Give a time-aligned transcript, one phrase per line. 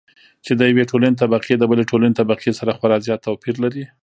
[0.45, 3.83] چې د يوې ټولنې طبقې د بلې ټولنې طبقې سره خورا زيات توپېر لري.